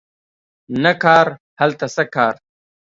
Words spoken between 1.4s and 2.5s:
هلته څه کار